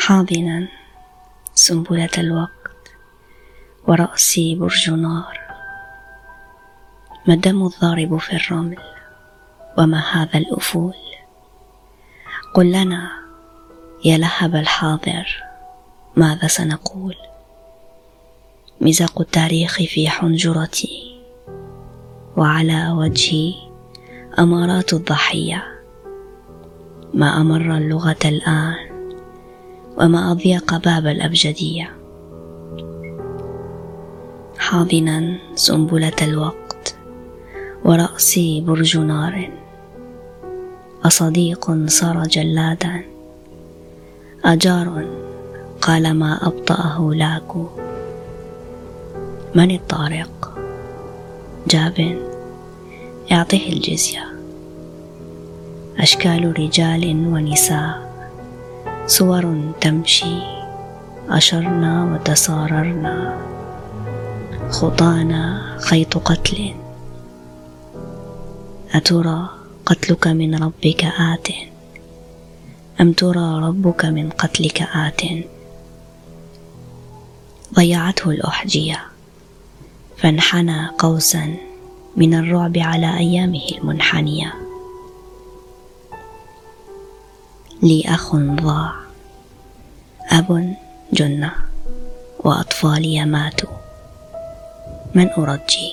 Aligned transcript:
حاضنا. 0.00 0.68
سنبلة 1.54 2.10
الوقت. 2.18 2.90
ورأسي 3.88 4.54
برج 4.54 4.90
نار. 4.90 5.40
ما 7.26 7.34
الدم 7.34 7.66
الضارب 7.66 8.16
في 8.16 8.36
الرمل. 8.36 8.78
وما 9.78 10.00
هذا 10.00 10.38
الأفول؟ 10.38 10.94
قل 12.54 12.72
لنا 12.72 13.10
يا 14.04 14.18
لهب 14.18 14.56
الحاضر 14.56 15.42
ماذا 16.16 16.46
سنقول؟ 16.46 17.16
مزاق 18.80 19.20
التاريخ 19.20 19.76
في 19.76 20.08
حنجرتي. 20.08 21.20
وعلى 22.36 22.90
وجهي 22.90 23.54
أمارات 24.38 24.92
الضحية. 24.92 25.64
ما 27.14 27.40
أمر 27.40 27.76
اللغة 27.76 28.18
الآن؟ 28.24 28.89
وما 30.00 30.32
أضيق 30.32 30.76
باب 30.76 31.06
الأبجدية. 31.06 31.90
حاضنا 34.58 35.38
سنبلة 35.54 36.16
الوقت 36.22 36.94
ورأسي 37.84 38.60
برج 38.60 38.98
نار. 38.98 39.50
أصديق 41.04 41.86
صار 41.86 42.22
جلادا. 42.26 43.02
أجار 44.44 45.04
قال 45.80 46.14
ما 46.14 46.46
أبطأه 46.46 47.10
لاكو 47.14 47.66
من 49.54 49.70
الطارق؟ 49.70 50.58
جاب 51.68 52.18
اعطه 53.32 53.66
الجزية. 53.68 54.24
أشكال 55.98 56.58
رجال 56.58 57.26
ونساء. 57.26 58.09
صور 59.10 59.72
تمشي 59.80 60.38
اشرنا 61.28 62.04
وتساررنا 62.04 63.38
خطانا 64.70 65.76
خيط 65.80 66.18
قتل. 66.18 66.74
أترى 68.94 69.48
قتلك 69.86 70.26
من 70.26 70.54
ربك 70.62 71.04
آت؟ 71.04 71.48
أم 73.00 73.12
ترى 73.12 73.60
ربك 73.66 74.04
من 74.04 74.30
قتلك 74.30 74.82
آت؟ 74.82 75.20
ضيعته 77.74 78.30
الأحجية. 78.30 79.00
فانحنى 80.16 80.86
قوسا 80.98 81.54
من 82.16 82.34
الرعب 82.34 82.78
على 82.78 83.18
أيامه 83.18 83.66
المنحنية. 83.78 84.54
لي 87.82 88.04
أخ 88.06 88.36
ضاع. 88.36 89.09
اب 90.30 90.74
جن 91.12 91.50
وأطفالي 92.38 93.24
ماتوا. 93.24 93.76
من 95.14 95.30
أرجي؟ 95.30 95.92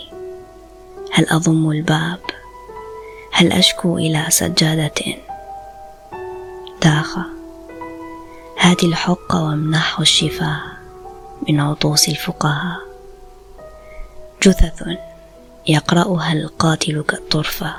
هل 1.13 1.29
أضم 1.29 1.71
الباب؟ 1.71 2.19
هل 3.33 3.51
أشكو 3.51 3.97
إلى 3.97 4.25
سجادة؟ 4.29 4.93
داخ 6.81 7.17
هات 8.59 8.83
الحق 8.83 9.35
وامنحه 9.35 10.01
الشفاء 10.01 10.59
من 11.49 11.59
عطوس 11.59 12.09
الفقهاء. 12.09 12.79
جثث 14.43 14.83
يقرأها 15.67 16.33
القاتل 16.33 17.01
كالطرفة. 17.01 17.75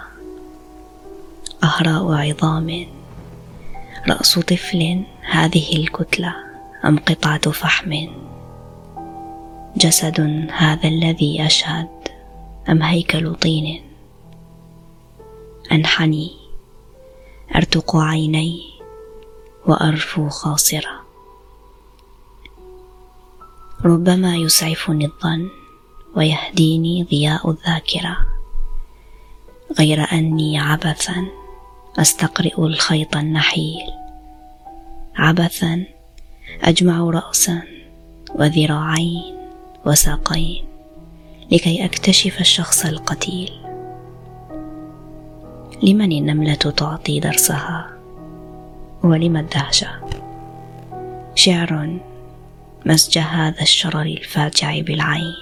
أهراء 1.64 2.12
عظام. 2.12 2.86
رأس 4.08 4.38
طفل 4.38 5.02
هذه 5.22 5.76
الكتلة. 5.76 6.47
أم 6.84 6.98
قطعة 6.98 7.50
فحم؟ 7.50 8.08
جسد 9.76 10.48
هذا 10.52 10.88
الذي 10.88 11.46
أشهد 11.46 11.88
أم 12.68 12.82
هيكل 12.82 13.34
طين؟ 13.34 13.82
أنحني 15.72 16.30
أرتق 17.56 17.96
عيني 17.96 18.60
وأرفو 19.66 20.28
خاصرة. 20.28 21.00
ربما 23.84 24.36
يسعفني 24.36 25.04
الظن 25.04 25.48
ويهديني 26.16 27.04
ضياء 27.04 27.50
الذاكرة. 27.50 28.16
غير 29.78 30.12
أني 30.12 30.58
عبثا 30.58 31.26
أستقرئ 31.98 32.66
الخيط 32.66 33.16
النحيل. 33.16 33.86
عبثا 35.16 35.97
أجمع 36.62 37.10
رأسا 37.10 37.62
وذراعين 38.34 39.34
وساقين 39.84 40.64
لكي 41.52 41.84
أكتشف 41.84 42.40
الشخص 42.40 42.86
القتيل. 42.86 43.52
لمن 45.82 46.12
النملة 46.12 46.54
تعطي 46.54 47.20
درسها؟ 47.20 47.90
ولم 49.02 49.36
الدهشة؟ 49.36 49.90
شعر 51.34 51.98
مسج 52.86 53.18
هذا 53.18 53.62
الشرر 53.62 54.02
الفاجع 54.02 54.80
بالعين. 54.80 55.34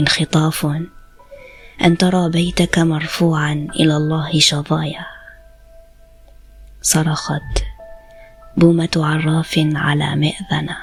انخطاف 0.00 0.66
أن 1.84 1.98
ترى 1.98 2.30
بيتك 2.30 2.78
مرفوعا 2.78 3.68
إلى 3.74 3.96
الله 3.96 4.40
شظايا. 4.40 5.06
صرخت 6.82 7.71
بومة 8.56 8.90
عراف 8.96 9.60
على 9.74 10.16
مئذنة. 10.16 10.76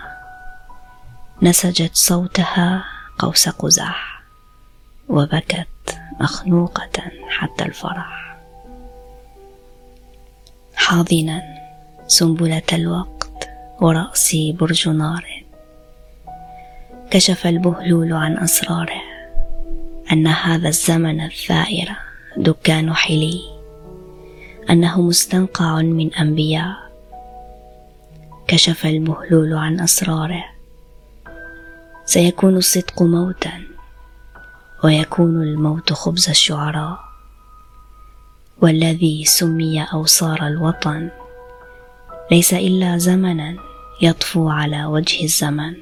نسجت 1.42 1.96
صوتها 1.96 2.84
قوس 3.20 3.50
قزح 3.50 4.22
وبكت 5.10 5.68
مخنوقة 6.22 7.12
حتى 7.30 7.66
الفرح. 7.66 8.38
حاضنا 10.76 11.42
سنبلة 12.08 12.62
الوقت 12.74 13.50
وراسي 13.82 14.52
برج 14.52 14.90
نار 14.90 15.44
كشف 17.12 17.48
البهلول 17.48 18.14
عن 18.14 18.38
أسراره 18.38 19.02
أن 20.12 20.28
هذا 20.28 20.68
الزمن 20.68 21.22
الثائر 21.22 21.96
دكان 22.38 22.94
حلي 22.94 23.42
أنه 24.70 25.02
مستنقع 25.02 25.82
من 25.82 26.14
أنبياء. 26.14 26.89
كشف 28.50 28.86
البهلول 28.86 29.54
عن 29.54 29.80
أسراره. 29.80 30.46
سيكون 32.06 32.58
الصدق 32.58 33.02
موتا 33.02 33.64
ويكون 34.84 35.44
الموت 35.44 35.94
خبز 35.94 36.30
الشعراء. 36.30 37.00
والذي 38.62 39.26
سمي 39.26 39.84
أوصار 39.84 40.48
الوطن 40.48 41.10
ليس 42.32 42.54
إلا 42.54 42.98
زمنا 42.98 43.56
يطفو 44.02 44.50
على 44.50 44.86
وجه 44.86 45.24
الزمن. 45.24 45.76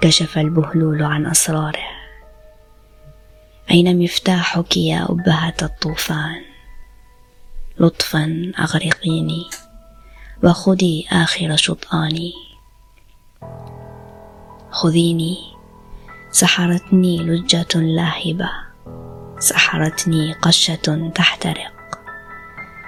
كشف 0.00 0.38
البهلول 0.38 1.02
عن 1.02 1.26
أسراره. 1.26 1.90
أين 3.70 4.04
مفتاحك 4.04 4.76
يا 4.76 5.06
أبهة 5.10 5.56
الطوفان؟ 5.62 6.42
لطفا 7.78 8.52
أغرقيني. 8.58 9.69
وخذي 10.44 11.06
آخر 11.12 11.56
شطآني 11.56 12.32
خذيني. 14.70 15.38
سحرتني 16.30 17.18
لجة 17.18 17.80
لاهبة. 17.80 18.50
سحرتني 19.38 20.32
قشة 20.32 21.10
تحترق. 21.14 21.98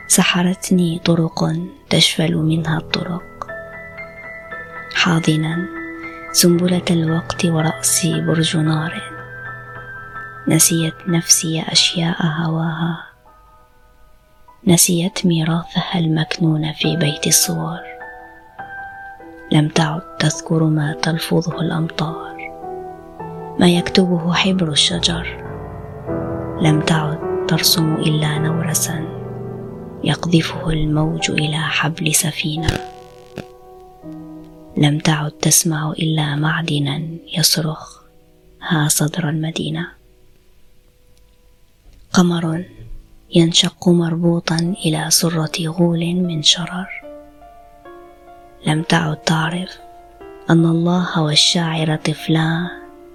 سحرتني 0.09 0.99
طرق 0.99 1.53
تشفل 1.91 2.35
منها 2.37 2.79
الطرق. 2.79 3.47
حاضنا. 4.95 5.69
سنبلة 6.33 6.85
الوقت 6.91 7.45
ورأسي 7.45 8.21
برج 8.21 8.57
نار. 8.57 9.03
نسيت 10.49 10.95
نفسي 11.09 11.63
أشياء 11.63 12.27
هواها. 12.27 13.12
نسيت 14.67 15.27
ميراثها 15.27 15.99
المكنون 15.99 16.73
في 16.73 16.97
بيت 16.97 17.27
الصور. 17.27 17.81
لم 19.53 19.69
تعد 19.69 20.17
تذكر 20.19 20.65
ما 20.65 20.93
تلفظه 21.03 21.61
الأمطار. 21.61 22.37
ما 23.59 23.69
يكتبه 23.69 24.33
حبر 24.33 24.69
الشجر. 24.69 25.45
لم 26.61 26.81
تعد 26.81 27.47
ترسم 27.49 27.95
إلا 27.95 28.39
نورسا. 28.39 29.05
يقذفه 30.05 30.71
الموج 30.71 31.31
إلى 31.31 31.59
حبل 31.59 32.15
سفينة. 32.15 32.81
لم 34.77 34.99
تعد 34.99 35.31
تسمع 35.31 35.91
إلا 35.91 36.37
معدنا 36.37 37.03
يصرخ. 37.39 38.03
ها 38.69 38.89
صدر 38.89 39.29
المدينة. 39.29 39.89
قمر 42.13 42.65
ينشق 43.35 43.89
مربوطا 43.89 44.57
إلى 44.57 45.07
سرة 45.09 45.53
غول 45.67 46.15
من 46.15 46.43
شرر. 46.43 47.03
لم 48.67 48.83
تعد 48.83 49.17
تعرف 49.17 49.79
أن 50.51 50.65
الله 50.67 51.23
والشاعر 51.23 51.97
طفلان 51.97 52.69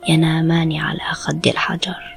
ينامان 0.09 0.75
على 0.75 0.99
خد 0.99 1.47
الحجر. 1.47 2.16